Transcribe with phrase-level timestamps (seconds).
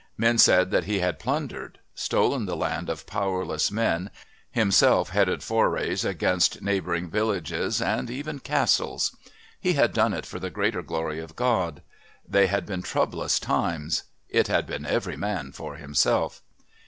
[0.17, 4.09] Men said that he had plundered, stolen the land of powerless men,
[4.49, 9.15] himself headed forays against neighbouring villages and even castles.
[9.59, 11.83] He had done it for the greater glory of God.
[12.27, 14.05] They had been troublous times.
[14.27, 16.41] It had been every man for himself....